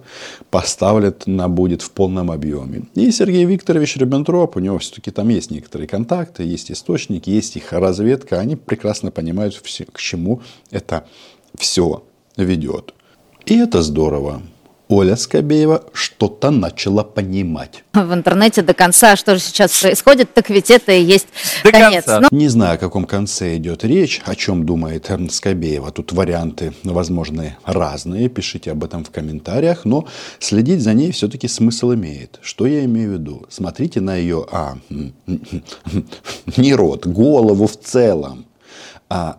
поставлена 0.51 1.49
будет 1.49 1.81
в 1.81 1.89
полном 1.91 2.29
объеме. 2.29 2.83
И 2.93 3.11
Сергей 3.11 3.45
Викторович 3.45 3.97
Риббентроп, 3.97 4.57
у 4.57 4.59
него 4.59 4.77
все-таки 4.77 5.09
там 5.09 5.29
есть 5.29 5.49
некоторые 5.49 5.87
контакты, 5.87 6.43
есть 6.43 6.71
источники, 6.71 7.31
есть 7.31 7.55
их 7.55 7.73
разведка, 7.73 8.39
они 8.39 8.55
прекрасно 8.55 9.09
понимают, 9.09 9.59
к 9.91 9.97
чему 9.97 10.41
это 10.69 11.07
все 11.57 12.03
ведет. 12.37 12.93
И 13.45 13.55
это 13.55 13.81
здорово. 13.81 14.41
Оля 14.87 15.15
Скобеева 15.15 15.83
что-то 15.93 16.51
начала 16.51 17.03
понимать. 17.03 17.83
В 17.93 18.13
интернете 18.13 18.61
до 18.61 18.73
конца, 18.73 19.15
что 19.15 19.35
же 19.35 19.41
сейчас 19.41 19.81
происходит, 19.81 20.33
так 20.33 20.49
ведь 20.49 20.69
это 20.69 20.91
и 20.91 21.03
есть 21.03 21.27
до 21.63 21.71
конец. 21.71 22.05
Конца. 22.05 22.19
Но... 22.19 22.27
Не 22.31 22.47
знаю, 22.47 22.75
о 22.75 22.77
каком 22.77 23.05
конце 23.05 23.57
идет 23.57 23.83
речь, 23.83 24.21
о 24.25 24.35
чем 24.35 24.65
думает 24.65 25.09
Скобеева. 25.29 25.91
Тут 25.91 26.11
варианты, 26.11 26.73
возможны, 26.83 27.57
разные. 27.65 28.29
Пишите 28.29 28.71
об 28.71 28.83
этом 28.83 29.03
в 29.03 29.09
комментариях. 29.09 29.85
Но 29.85 30.07
следить 30.39 30.81
за 30.81 30.93
ней 30.93 31.11
все-таки 31.11 31.47
смысл 31.47 31.93
имеет. 31.93 32.39
Что 32.41 32.65
я 32.67 32.85
имею 32.85 33.11
в 33.11 33.13
виду? 33.13 33.45
Смотрите 33.49 34.01
на 34.01 34.15
ее, 34.15 34.45
а, 34.51 34.77
не 36.57 36.75
рот, 36.75 37.07
голову 37.07 37.67
в 37.67 37.77
целом. 37.77 38.45
А 39.09 39.37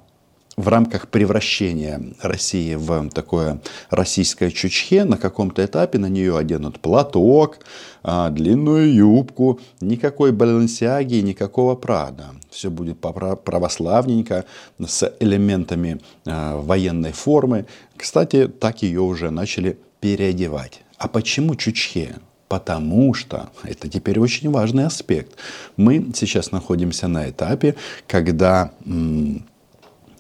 в 0.57 0.69
рамках 0.69 1.09
превращения 1.09 2.03
России 2.21 2.75
в 2.75 3.11
такое 3.11 3.61
российское 3.91 4.51
чучхе 4.51 5.05
на 5.05 5.19
каком-то 5.19 5.65
этапе 5.65 5.99
на 5.99 6.07
нее 6.07 6.37
оденут 6.37 6.81
платок, 6.81 7.59
а, 8.03 8.31
длинную 8.31 8.93
юбку, 8.95 9.61
никакой 9.81 10.33
балансиаги, 10.33 11.17
никакого 11.17 11.75
прада. 11.75 12.29
Все 12.51 12.71
будет 12.71 12.99
православненько, 13.01 14.47
с 14.85 15.13
элементами 15.21 16.01
а, 16.25 16.59
военной 16.61 17.13
формы. 17.13 17.67
Кстати, 17.97 18.49
так 18.49 18.83
ее 18.83 19.03
уже 19.03 19.31
начали 19.31 19.79
переодевать. 20.01 20.81
А 20.97 21.09
почему 21.09 21.55
чучхе? 21.55 22.17
Потому 22.49 23.13
что, 23.13 23.51
это 23.65 23.89
теперь 23.89 24.21
очень 24.21 24.51
важный 24.51 24.87
аспект, 24.87 25.37
мы 25.77 26.13
сейчас 26.15 26.53
находимся 26.53 27.09
на 27.09 27.29
этапе, 27.29 27.75
когда 28.07 28.71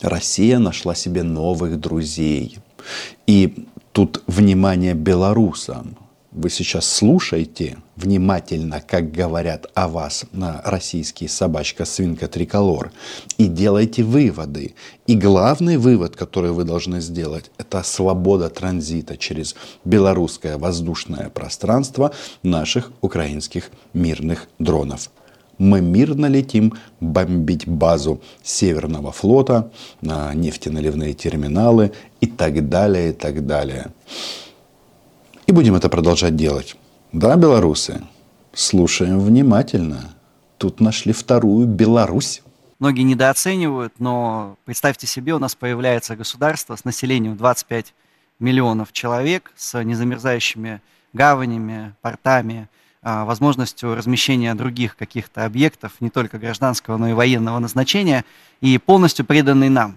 Россия 0.00 0.58
нашла 0.58 0.94
себе 0.94 1.22
новых 1.22 1.80
друзей. 1.80 2.58
И 3.26 3.66
тут 3.92 4.22
внимание 4.26 4.94
белорусам. 4.94 5.96
Вы 6.32 6.50
сейчас 6.50 6.86
слушаете 6.86 7.78
внимательно, 7.96 8.82
как 8.86 9.10
говорят 9.10 9.68
о 9.72 9.88
вас 9.88 10.26
на 10.32 10.60
российский 10.66 11.28
собачка-свинка 11.28 12.28
триколор, 12.28 12.92
и 13.38 13.46
делайте 13.46 14.02
выводы. 14.02 14.74
И 15.06 15.16
главный 15.16 15.78
вывод, 15.78 16.14
который 16.14 16.50
вы 16.50 16.64
должны 16.64 17.00
сделать, 17.00 17.50
это 17.56 17.82
свобода 17.82 18.50
транзита 18.50 19.16
через 19.16 19.56
белорусское 19.86 20.58
воздушное 20.58 21.30
пространство 21.30 22.12
наших 22.42 22.92
украинских 23.00 23.70
мирных 23.94 24.48
дронов 24.58 25.10
мы 25.58 25.80
мирно 25.80 26.26
летим 26.26 26.74
бомбить 27.00 27.66
базу 27.66 28.20
Северного 28.42 29.12
флота, 29.12 29.70
нефтеналивные 30.02 31.14
терминалы 31.14 31.92
и 32.20 32.26
так 32.26 32.68
далее, 32.68 33.10
и 33.10 33.12
так 33.12 33.46
далее. 33.46 33.92
И 35.46 35.52
будем 35.52 35.74
это 35.74 35.88
продолжать 35.88 36.36
делать. 36.36 36.76
Да, 37.12 37.36
белорусы? 37.36 38.02
Слушаем 38.52 39.20
внимательно. 39.20 40.14
Тут 40.58 40.80
нашли 40.80 41.12
вторую 41.12 41.66
Беларусь. 41.66 42.42
Многие 42.78 43.02
недооценивают, 43.02 43.94
но 43.98 44.56
представьте 44.64 45.06
себе, 45.06 45.34
у 45.34 45.38
нас 45.38 45.54
появляется 45.54 46.16
государство 46.16 46.76
с 46.76 46.84
населением 46.84 47.36
25 47.36 47.94
миллионов 48.38 48.92
человек, 48.92 49.52
с 49.56 49.82
незамерзающими 49.82 50.82
гаванями, 51.12 51.94
портами, 52.02 52.68
а, 52.68 52.85
возможностью 53.06 53.94
размещения 53.94 54.54
других 54.54 54.96
каких-то 54.96 55.44
объектов, 55.44 55.92
не 56.00 56.10
только 56.10 56.38
гражданского, 56.38 56.96
но 56.96 57.08
и 57.08 57.12
военного 57.12 57.58
назначения, 57.58 58.24
и 58.60 58.78
полностью 58.78 59.24
преданный 59.24 59.68
нам. 59.68 59.96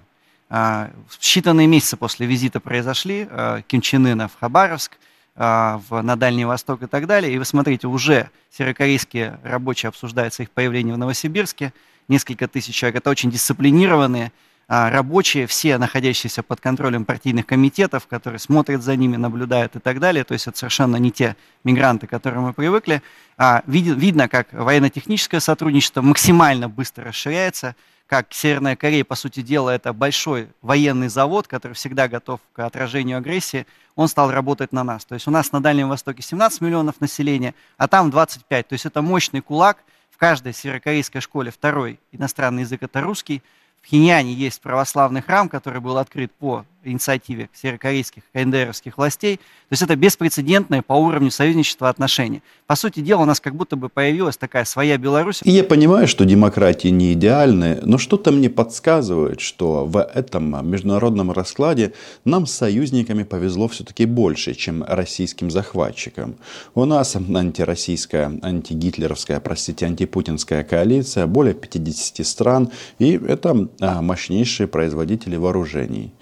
А, 0.50 0.92
считанные 1.20 1.68
месяцы 1.68 1.98
после 1.98 2.28
визита 2.28 2.60
произошли 2.60 3.28
а, 3.30 3.62
Ким 3.64 3.82
Чен 3.82 4.06
Ына 4.06 4.28
в 4.28 4.40
Хабаровск, 4.40 4.98
в, 5.36 6.02
на 6.02 6.18
Дальний 6.18 6.44
Восток 6.44 6.84
и 6.84 6.86
так 6.86 7.08
далее. 7.08 7.34
И 7.34 7.38
вы 7.38 7.46
смотрите, 7.46 7.88
уже 7.88 8.30
северокорейские 8.52 9.40
рабочие 9.44 9.88
обсуждают 9.88 10.38
их 10.38 10.52
появление 10.52 10.94
в 10.94 10.98
Новосибирске, 10.98 11.72
несколько 12.10 12.50
тысяч 12.50 12.76
человек. 12.76 12.98
Это 12.98 13.10
очень 13.10 13.32
дисциплинированные, 13.32 14.28
а, 14.28 14.49
рабочие, 14.70 15.48
все 15.48 15.80
находящиеся 15.80 16.44
под 16.44 16.62
контролем 16.62 17.04
партийных 17.04 17.48
комитетов, 17.48 18.06
которые 18.06 18.40
смотрят 18.40 18.84
за 18.84 18.96
ними, 18.96 19.18
наблюдают 19.18 19.76
и 19.76 19.80
так 19.80 20.00
далее. 20.00 20.24
То 20.24 20.34
есть 20.34 20.48
это 20.48 20.60
совершенно 20.60 20.98
не 20.98 21.12
те 21.12 21.36
мигранты, 21.64 22.06
к 22.06 22.12
которым 22.12 22.44
мы 22.44 22.54
привыкли. 22.54 23.02
А, 23.36 23.64
видно, 23.66 24.30
как 24.30 24.54
военно-техническое 24.54 25.40
сотрудничество 25.40 26.04
максимально 26.04 26.70
быстро 26.70 27.06
расширяется, 27.06 27.76
как 28.06 28.32
Северная 28.32 28.76
Корея, 28.76 29.04
по 29.04 29.16
сути 29.16 29.42
дела, 29.42 29.72
это 29.72 29.92
большой 29.92 30.50
военный 30.62 31.10
завод, 31.10 31.48
который 31.48 31.74
всегда 31.74 32.08
готов 32.08 32.40
к 32.54 32.60
отражению 32.60 33.18
агрессии, 33.18 33.66
он 33.96 34.08
стал 34.08 34.32
работать 34.32 34.72
на 34.72 34.84
нас. 34.84 35.04
То 35.04 35.16
есть 35.16 35.28
у 35.28 35.32
нас 35.32 35.52
на 35.52 35.62
Дальнем 35.62 35.90
Востоке 35.90 36.22
17 36.22 36.62
миллионов 36.62 37.02
населения, 37.02 37.56
а 37.78 37.88
там 37.88 38.12
25. 38.12 38.68
То 38.68 38.74
есть 38.74 38.86
это 38.86 39.02
мощный 39.02 39.42
кулак. 39.42 39.84
В 40.12 40.18
каждой 40.18 40.54
северокорейской 40.54 41.22
школе 41.22 41.50
второй 41.50 42.00
иностранный 42.12 42.64
язык– 42.64 42.82
это 42.84 43.02
русский. 43.02 43.42
В 43.82 43.88
Хиньяне 43.88 44.34
есть 44.34 44.62
православный 44.62 45.22
храм, 45.22 45.50
который 45.50 45.82
был 45.82 45.98
открыт 45.98 46.32
по 46.34 46.66
инициативе 46.84 47.50
северокорейских 47.54 48.24
КНДРовских 48.34 48.98
властей. 48.98 49.38
То 49.38 49.74
есть 49.74 49.84
это 49.84 49.96
беспрецедентное 49.96 50.82
по 50.82 50.94
уровню 50.94 51.32
союзничества 51.32 51.90
отношения. 51.90 52.42
По 52.68 52.76
сути 52.76 53.02
дела, 53.02 53.22
у 53.22 53.26
нас 53.26 53.40
как 53.40 53.56
будто 53.56 53.76
бы 53.76 53.90
появилась 53.90 54.38
такая 54.38 54.66
своя 54.66 54.98
Беларусь. 54.98 55.42
Я 55.44 55.64
понимаю, 55.64 56.08
что 56.08 56.26
демократии 56.26 56.88
не 56.90 57.14
идеальны, 57.14 57.80
но 57.84 57.98
что-то 57.98 58.32
мне 58.32 58.50
подсказывает, 58.50 59.42
что 59.42 59.86
в 59.86 60.02
этом 60.02 60.70
международном 60.70 61.32
раскладе 61.32 61.94
нам 62.26 62.46
с 62.46 62.54
союзниками 62.54 63.24
повезло 63.24 63.68
все-таки 63.68 64.06
больше, 64.06 64.54
чем 64.54 64.84
российским 64.88 65.52
захватчикам. 65.52 66.36
У 66.76 66.86
нас 66.86 67.16
антироссийская, 67.16 68.40
антигитлеровская, 68.42 69.40
простите, 69.40 69.86
антипутинская 69.86 70.64
коалиция, 70.64 71.28
более 71.28 71.54
50 71.54 72.26
стран, 72.26 72.72
и 73.00 73.14
это 73.14 73.70
а, 73.80 74.02
мощнейшие 74.02 74.68
производители 74.68 75.36
вооружений. 75.36 76.14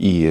И 0.00 0.22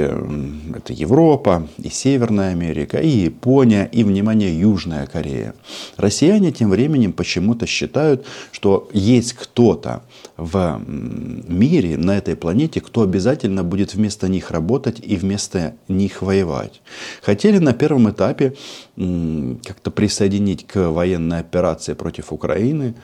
это 0.75 0.93
Европа, 0.93 1.67
и 1.77 1.89
Северная 1.89 2.53
Америка, 2.53 2.97
и 2.97 3.07
Япония, 3.07 3.87
и, 3.91 4.03
внимание, 4.03 4.59
Южная 4.59 5.05
Корея. 5.05 5.53
Россияне 5.95 6.51
тем 6.51 6.71
временем 6.71 7.13
почему-то 7.13 7.67
считают, 7.67 8.25
что 8.51 8.89
есть 8.93 9.33
кто-то 9.33 10.01
в 10.37 10.81
мире, 10.87 11.97
на 11.97 12.17
этой 12.17 12.35
планете, 12.35 12.81
кто 12.81 13.03
обязательно 13.03 13.63
будет 13.63 13.93
вместо 13.93 14.27
них 14.27 14.49
работать 14.49 14.99
и 15.05 15.15
вместо 15.15 15.75
них 15.87 16.23
воевать. 16.23 16.81
Хотели 17.21 17.59
на 17.59 17.73
первом 17.73 18.09
этапе 18.09 18.55
как-то 18.95 19.91
присоединить 19.91 20.65
к 20.65 20.89
военной 20.89 21.41
операции 21.41 21.93
против 21.93 22.33
Украины, 22.33 22.95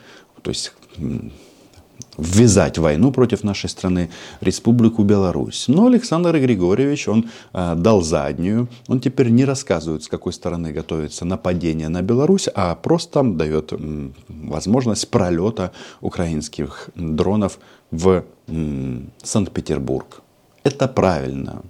то 0.42 0.50
есть 0.50 0.72
ввязать 2.18 2.78
войну 2.78 3.12
против 3.12 3.44
нашей 3.44 3.68
страны 3.68 4.10
Республику 4.40 5.02
Беларусь. 5.02 5.68
Но 5.68 5.86
Александр 5.86 6.38
Григорьевич, 6.38 7.08
он 7.08 7.30
э, 7.52 7.74
дал 7.76 8.02
заднюю. 8.02 8.68
Он 8.88 9.00
теперь 9.00 9.30
не 9.30 9.44
рассказывает, 9.44 10.02
с 10.02 10.08
какой 10.08 10.32
стороны 10.32 10.72
готовится 10.72 11.24
нападение 11.24 11.88
на 11.88 12.02
Беларусь, 12.02 12.48
а 12.54 12.74
просто 12.74 13.22
дает 13.22 13.72
э, 13.72 14.10
возможность 14.28 15.08
пролета 15.10 15.72
украинских 16.00 16.90
дронов 16.94 17.58
в 17.90 18.24
Санкт-Петербург. 19.22 20.22
Это 20.64 20.88
правильно. 20.88 21.62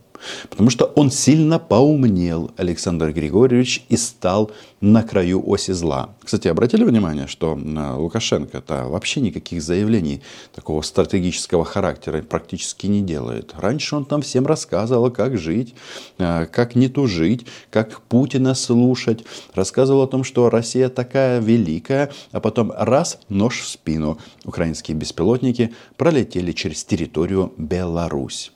Потому 0.51 0.71
что 0.71 0.85
он 0.85 1.11
сильно 1.11 1.59
поумнел, 1.59 2.51
Александр 2.57 3.13
Григорьевич, 3.13 3.85
и 3.89 3.97
стал 3.97 4.51
на 4.81 5.03
краю 5.03 5.43
оси 5.47 5.73
зла. 5.73 6.11
Кстати, 6.23 6.49
обратили 6.49 6.85
внимание, 6.85 7.27
что 7.27 7.59
э, 7.59 7.95
Лукашенко-то 7.95 8.89
вообще 8.89 9.21
никаких 9.21 9.63
заявлений 9.63 10.23
такого 10.55 10.83
стратегического 10.83 11.65
характера 11.65 12.23
практически 12.23 12.87
не 12.87 13.01
делает. 13.01 13.55
Раньше 13.57 13.97
он 13.97 14.05
там 14.05 14.23
всем 14.23 14.47
рассказывал, 14.47 15.11
как 15.11 15.39
жить, 15.39 15.75
э, 16.19 16.47
как 16.47 16.75
не 16.75 16.89
тужить, 16.89 17.47
как 17.71 18.03
Путина 18.03 18.55
слушать. 18.55 19.25
Рассказывал 19.55 20.03
о 20.03 20.09
том, 20.09 20.25
что 20.25 20.51
Россия 20.51 20.89
такая 20.89 21.41
великая, 21.41 22.11
а 22.33 22.41
потом 22.41 22.73
раз, 22.77 23.19
нож 23.29 23.61
в 23.61 23.69
спину. 23.69 24.19
Украинские 24.45 24.97
беспилотники 24.97 25.75
пролетели 25.97 26.53
через 26.53 26.85
территорию 26.85 27.53
Беларусь. 27.57 28.53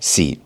Си 0.00 0.40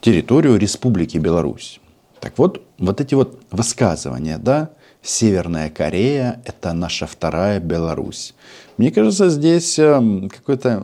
территорию 0.00 0.58
Республики 0.58 1.18
Беларусь. 1.18 1.80
Так 2.20 2.38
вот, 2.38 2.62
вот 2.78 3.00
эти 3.00 3.14
вот 3.14 3.40
высказывания, 3.50 4.38
да, 4.38 4.70
Северная 5.02 5.70
Корея– 5.70 6.42
это 6.44 6.74
наша 6.74 7.06
вторая 7.06 7.58
Беларусь. 7.58 8.34
Мне 8.76 8.90
кажется, 8.90 9.30
здесь 9.30 9.78
эм, 9.78 10.28
какое-то 10.28 10.80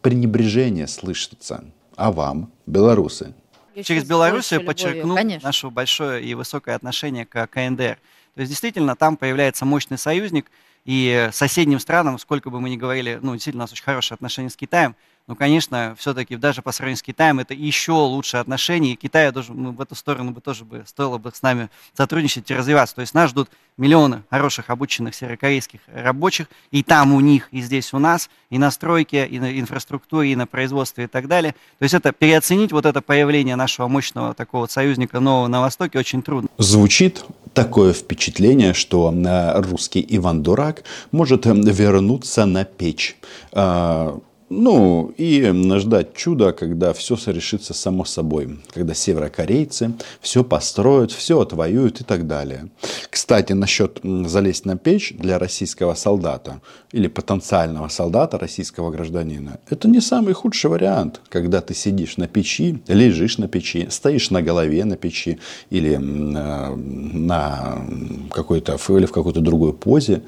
пренебрежение 0.00 0.86
слышится. 0.86 1.64
А 1.96 2.10
вам, 2.10 2.50
белорусы? 2.66 3.34
Через 3.82 4.04
Беларусь 4.04 4.52
я 4.52 4.60
подчеркну 4.60 5.14
Конечно. 5.14 5.46
наше 5.46 5.68
большое 5.68 6.24
и 6.24 6.34
высокое 6.34 6.74
отношение 6.74 7.26
к 7.26 7.46
КНДР. 7.46 7.98
То 8.34 8.40
есть, 8.40 8.50
действительно, 8.50 8.96
там 8.96 9.16
появляется 9.16 9.66
мощный 9.66 9.98
союзник, 9.98 10.50
и 10.84 11.28
соседним 11.32 11.78
странам, 11.78 12.18
сколько 12.18 12.50
бы 12.50 12.60
мы 12.60 12.70
ни 12.70 12.76
говорили, 12.76 13.18
ну, 13.22 13.32
действительно, 13.32 13.62
у 13.62 13.64
нас 13.64 13.72
очень 13.72 13.84
хорошие 13.84 14.14
отношения 14.14 14.50
с 14.50 14.56
Китаем, 14.56 14.94
ну, 15.30 15.36
конечно, 15.36 15.94
все-таки 15.96 16.34
даже 16.34 16.60
по 16.60 16.72
сравнению 16.72 16.96
с 16.96 17.02
Китаем 17.02 17.38
это 17.38 17.54
еще 17.54 17.92
лучше 17.92 18.38
отношения. 18.38 18.94
И 18.94 18.96
Китаю 18.96 19.30
даже, 19.30 19.52
ну, 19.52 19.70
в 19.70 19.80
эту 19.80 19.94
сторону 19.94 20.32
бы 20.32 20.40
тоже 20.40 20.64
бы 20.64 20.82
стоило 20.86 21.18
бы 21.18 21.30
с 21.32 21.40
нами 21.40 21.68
сотрудничать 21.94 22.50
и 22.50 22.54
развиваться. 22.54 22.96
То 22.96 23.02
есть 23.02 23.14
нас 23.14 23.30
ждут 23.30 23.48
миллионы 23.76 24.24
хороших 24.28 24.70
обученных 24.70 25.14
северокорейских 25.14 25.82
рабочих. 25.86 26.48
И 26.72 26.82
там 26.82 27.12
у 27.12 27.20
них, 27.20 27.46
и 27.52 27.60
здесь 27.60 27.94
у 27.94 28.00
нас, 28.00 28.28
и 28.50 28.58
на 28.58 28.72
стройке, 28.72 29.24
и 29.24 29.38
на 29.38 29.56
инфраструктуре, 29.60 30.32
и 30.32 30.34
на 30.34 30.48
производстве 30.48 31.04
и 31.04 31.06
так 31.06 31.28
далее. 31.28 31.52
То 31.78 31.84
есть 31.84 31.94
это 31.94 32.10
переоценить 32.10 32.72
вот 32.72 32.84
это 32.84 33.00
появление 33.00 33.54
нашего 33.54 33.86
мощного 33.86 34.34
такого 34.34 34.66
союзника 34.66 35.20
нового 35.20 35.46
на 35.46 35.60
Востоке 35.60 36.00
очень 36.00 36.22
трудно. 36.22 36.48
Звучит 36.58 37.24
такое 37.54 37.92
впечатление, 37.92 38.74
что 38.74 39.12
э, 39.12 39.60
русский 39.60 40.04
Иван 40.08 40.42
Дурак 40.42 40.84
может 41.10 41.46
э, 41.46 41.52
вернуться 41.54 42.46
на 42.46 42.64
печь 42.64 43.16
а, 43.52 44.18
ну, 44.50 45.14
и 45.16 45.48
ждать 45.78 46.12
чуда, 46.14 46.52
когда 46.52 46.92
все 46.92 47.16
решится 47.26 47.72
само 47.72 48.04
собой. 48.04 48.58
Когда 48.74 48.94
северокорейцы 48.94 49.92
все 50.20 50.42
построят, 50.42 51.12
все 51.12 51.40
отвоюют 51.40 52.00
и 52.00 52.04
так 52.04 52.26
далее. 52.26 52.68
Кстати, 53.10 53.54
насчет 53.54 54.00
залезть 54.04 54.64
на 54.66 54.76
печь 54.76 55.12
для 55.18 55.40
российского 55.40 55.94
солдата 55.94 56.60
или 56.92 57.08
потенциального 57.08 57.88
солдата, 57.88 58.38
российского 58.38 58.92
гражданина, 58.92 59.58
это 59.68 59.88
не 59.88 60.00
самый 60.00 60.32
худший 60.32 60.70
вариант. 60.70 61.20
Когда 61.28 61.60
ты 61.60 61.74
сидишь 61.74 62.18
на 62.18 62.28
печи, 62.28 62.80
лежишь 62.86 63.38
на 63.38 63.48
печи, 63.48 63.88
стоишь 63.90 64.30
на 64.30 64.42
голове 64.42 64.84
на 64.84 64.96
печи 64.96 65.40
или 65.70 65.94
э, 65.94 65.98
на 65.98 67.84
какой-то, 68.30 68.78
или 68.90 69.06
в 69.06 69.12
какой-то 69.12 69.40
другой 69.40 69.72
позе, 69.72 70.22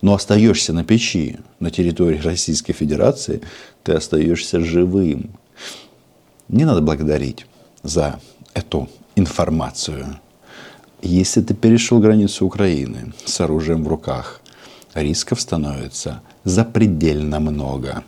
но 0.00 0.14
остаешься 0.14 0.72
на 0.72 0.84
печи 0.84 1.38
на 1.58 1.72
территории 1.72 2.20
Российской 2.20 2.72
Федерации, 2.72 3.40
ты 3.82 3.94
остаешься 3.94 4.60
живым. 4.60 5.32
Не 6.48 6.64
надо 6.64 6.82
благодарить 6.82 7.46
за 7.82 8.20
эту 8.54 8.88
информацию. 9.16 10.20
Если 11.00 11.42
ты 11.42 11.54
перешел 11.54 12.00
границу 12.00 12.44
Украины 12.44 13.12
с 13.24 13.40
оружием 13.40 13.84
в 13.84 13.88
руках, 13.88 14.40
рисков 14.94 15.40
становится 15.40 16.22
запредельно 16.44 17.38
много. 17.38 18.02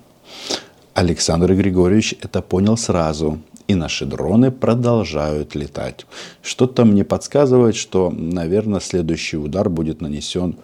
Александр 0.94 1.54
Григорьевич 1.54 2.16
это 2.20 2.42
понял 2.42 2.76
сразу, 2.76 3.38
и 3.68 3.74
наши 3.76 4.06
дроны 4.06 4.50
продолжают 4.50 5.54
летать. 5.54 6.04
Что-то 6.42 6.84
мне 6.84 7.04
подсказывает, 7.04 7.76
что, 7.76 8.10
наверное, 8.10 8.80
следующий 8.80 9.36
удар 9.36 9.70
будет 9.70 10.00
нанесен 10.00 10.56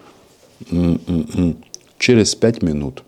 через 1.97 2.35
пять 2.35 2.61
минут 2.61 3.03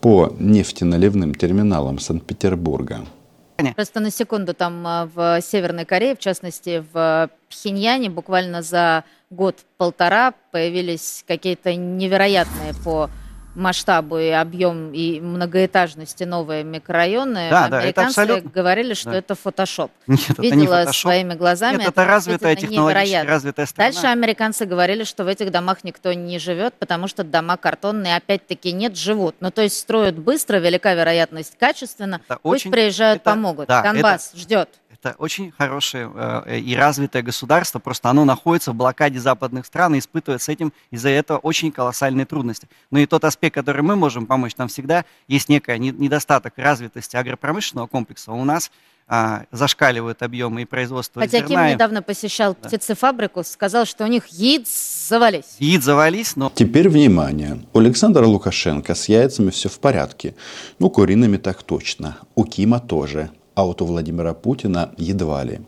по 0.00 0.34
нефтеналивным 0.38 1.34
терминалам 1.34 1.98
Санкт-Петербурга. 1.98 3.04
Просто 3.72 4.00
на 4.00 4.10
секунду, 4.10 4.54
там 4.54 4.86
а, 4.86 5.08
в 5.12 5.40
Северной 5.40 5.84
Корее, 5.84 6.14
в 6.14 6.18
частности 6.18 6.84
в 6.92 7.30
Пхеньяне, 7.48 8.10
буквально 8.10 8.62
за 8.62 9.04
год-полтора 9.30 10.34
появились 10.50 11.24
какие-то 11.26 11.74
невероятные 11.74 12.74
по 12.84 13.08
масштабу 13.54 14.18
и 14.18 14.28
объем 14.28 14.92
и 14.92 15.20
многоэтажности 15.20 16.24
новые 16.24 16.64
микрорайоны, 16.64 17.48
да, 17.50 17.68
да, 17.68 17.78
американцы 17.78 18.20
абсолютно... 18.20 18.50
говорили, 18.50 18.94
что 18.94 19.10
да. 19.10 19.18
это 19.18 19.34
фотошоп. 19.34 19.90
Нет, 20.06 20.20
Видела 20.38 20.46
это 20.46 20.56
не 20.56 20.66
фотошоп. 20.66 20.94
своими 20.94 21.34
глазами. 21.34 21.72
Нет, 21.74 21.82
это, 21.82 22.02
это 22.02 22.04
развитая 22.04 22.56
технологически 22.56 23.26
развитая 23.26 23.66
страна. 23.66 23.90
Дальше 23.90 24.06
американцы 24.06 24.64
говорили, 24.66 25.04
что 25.04 25.24
в 25.24 25.28
этих 25.28 25.50
домах 25.50 25.84
никто 25.84 26.12
не 26.12 26.38
живет, 26.38 26.74
потому 26.74 27.08
что 27.08 27.24
дома 27.24 27.56
картонные, 27.56 28.16
опять-таки, 28.16 28.72
нет, 28.72 28.96
живут. 28.96 29.36
Ну, 29.40 29.50
то 29.50 29.62
есть 29.62 29.78
строят 29.78 30.18
быстро, 30.18 30.58
велика 30.58 30.94
вероятность 30.94 31.56
качественно. 31.58 32.20
Это 32.28 32.38
Пусть 32.42 32.62
очень... 32.62 32.72
приезжают, 32.72 33.22
это... 33.22 33.30
помогут. 33.30 33.68
Да, 33.68 33.82
Донбасс 33.82 34.30
это... 34.30 34.40
ждет. 34.40 34.68
Это 35.04 35.14
очень 35.18 35.52
хорошее 35.52 36.10
э, 36.14 36.58
и 36.58 36.74
развитое 36.74 37.22
государство, 37.22 37.78
просто 37.78 38.08
оно 38.08 38.24
находится 38.24 38.72
в 38.72 38.74
блокаде 38.74 39.20
западных 39.20 39.66
стран 39.66 39.94
и 39.94 39.98
испытывает 39.98 40.42
с 40.42 40.48
этим 40.48 40.72
из-за 40.90 41.10
этого 41.10 41.38
очень 41.38 41.70
колоссальные 41.70 42.26
трудности. 42.26 42.68
Но 42.90 42.98
и 42.98 43.06
тот 43.06 43.24
аспект, 43.24 43.54
который 43.54 43.82
мы 43.82 43.96
можем 43.96 44.26
помочь, 44.26 44.54
там 44.54 44.68
всегда 44.68 45.04
есть 45.28 45.48
некая 45.48 45.78
недостаток 45.78 46.54
развитости 46.56 47.16
агропромышленного 47.16 47.86
комплекса. 47.86 48.32
У 48.32 48.44
нас 48.44 48.70
а, 49.06 49.44
зашкаливают 49.52 50.22
объемы 50.22 50.62
и 50.62 50.64
производства 50.64 51.20
Хотя 51.20 51.40
зерна. 51.40 51.66
Ким 51.66 51.74
недавно 51.74 52.00
посещал 52.00 52.56
да. 52.60 52.68
птицефабрику, 52.68 53.44
сказал, 53.44 53.84
что 53.84 54.04
у 54.04 54.06
них 54.06 54.26
яиц 54.28 54.68
завались. 55.08 55.56
Яиц 55.58 55.84
завались, 55.84 56.36
но... 56.36 56.50
Теперь 56.54 56.88
внимание. 56.88 57.60
У 57.74 57.78
Александра 57.80 58.24
Лукашенко 58.24 58.94
с 58.94 59.10
яйцами 59.10 59.50
все 59.50 59.68
в 59.68 59.78
порядке. 59.78 60.34
Ну, 60.78 60.88
куриными 60.88 61.36
так 61.36 61.62
точно. 61.62 62.16
У 62.34 62.44
Кима 62.44 62.80
тоже 62.80 63.30
а 63.54 63.64
вот 63.64 63.82
у 63.82 63.86
Владимира 63.86 64.34
Путина 64.34 64.90
едва 64.96 65.44
ли. 65.44 65.60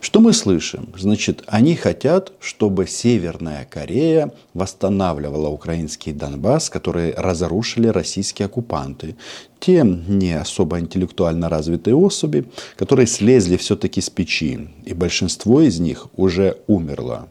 Что 0.00 0.20
мы 0.20 0.32
слышим? 0.32 0.92
Значит, 0.96 1.42
они 1.46 1.74
хотят, 1.74 2.32
чтобы 2.40 2.86
Северная 2.86 3.64
Корея 3.64 4.32
восстанавливала 4.54 5.48
украинский 5.48 6.12
Донбасс, 6.12 6.68
который 6.68 7.14
разрушили 7.14 7.88
российские 7.88 8.46
оккупанты. 8.46 9.16
Те 9.60 9.82
не 9.84 10.38
особо 10.38 10.80
интеллектуально 10.80 11.48
развитые 11.48 11.94
особи, 11.94 12.44
которые 12.76 13.06
слезли 13.06 13.56
все-таки 13.56 14.00
с 14.00 14.10
печи, 14.10 14.68
и 14.84 14.92
большинство 14.92 15.60
из 15.60 15.80
них 15.80 16.08
уже 16.16 16.58
умерло. 16.66 17.28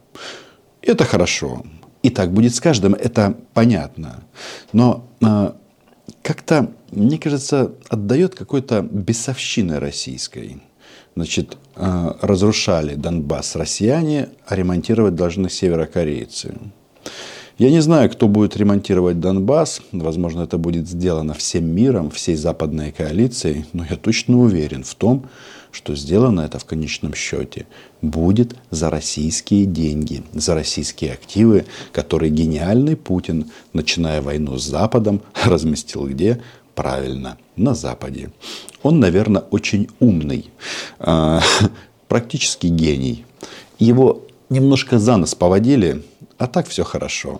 Это 0.80 1.04
хорошо. 1.04 1.62
И 2.02 2.10
так 2.10 2.32
будет 2.32 2.54
с 2.54 2.60
каждым, 2.60 2.94
это 2.94 3.36
понятно. 3.54 4.24
Но 4.72 5.04
а, 5.22 5.54
как-то, 6.22 6.72
мне 6.90 7.18
кажется, 7.18 7.72
отдает 7.88 8.34
какой-то 8.34 8.82
бесовщиной 8.82 9.78
российской. 9.78 10.62
Значит, 11.14 11.56
э, 11.76 12.12
разрушали 12.20 12.94
Донбасс 12.94 13.56
россияне, 13.56 14.30
а 14.46 14.56
ремонтировать 14.56 15.14
должны 15.14 15.50
северокорейцы. 15.50 16.54
Я 17.62 17.70
не 17.70 17.80
знаю, 17.80 18.10
кто 18.10 18.26
будет 18.26 18.56
ремонтировать 18.56 19.20
Донбасс. 19.20 19.82
Возможно, 19.92 20.42
это 20.42 20.58
будет 20.58 20.88
сделано 20.88 21.32
всем 21.32 21.64
миром, 21.64 22.10
всей 22.10 22.34
западной 22.34 22.90
коалицией. 22.90 23.66
Но 23.72 23.86
я 23.88 23.94
точно 23.94 24.40
уверен 24.40 24.82
в 24.82 24.92
том, 24.96 25.26
что 25.70 25.94
сделано 25.94 26.40
это 26.40 26.58
в 26.58 26.64
конечном 26.64 27.14
счете 27.14 27.68
будет 28.00 28.56
за 28.72 28.90
российские 28.90 29.66
деньги, 29.66 30.24
за 30.32 30.54
российские 30.56 31.12
активы, 31.12 31.64
которые 31.92 32.32
гениальный 32.32 32.96
Путин, 32.96 33.52
начиная 33.72 34.22
войну 34.22 34.58
с 34.58 34.64
Западом, 34.64 35.22
разместил 35.44 36.08
где? 36.08 36.42
Правильно, 36.74 37.38
на 37.54 37.76
Западе. 37.76 38.32
Он, 38.82 38.98
наверное, 38.98 39.44
очень 39.52 39.86
умный, 40.00 40.50
а, 40.98 41.40
практически 42.08 42.66
гений. 42.66 43.24
Его 43.78 44.24
немножко 44.50 44.98
за 44.98 45.16
нос 45.16 45.36
поводили, 45.36 46.02
а 46.41 46.47
так 46.47 46.67
все 46.67 46.83
хорошо. 46.83 47.39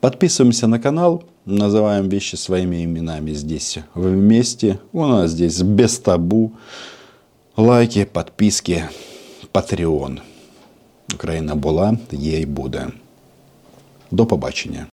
Подписываемся 0.00 0.66
на 0.68 0.78
канал, 0.78 1.24
называем 1.44 2.08
вещи 2.08 2.36
своими 2.36 2.84
именами 2.84 3.32
здесь 3.32 3.78
вместе. 3.94 4.78
У 4.92 5.06
нас 5.06 5.30
здесь 5.30 5.60
без 5.62 5.98
табу 5.98 6.52
лайки, 7.56 8.04
підписки, 8.04 8.84
Patreon. 9.52 10.20
Україна 11.14 11.54
була, 11.54 11.98
є 12.12 12.40
і 12.40 12.46
буде. 12.46 12.88
До 14.10 14.26
побачення. 14.26 14.86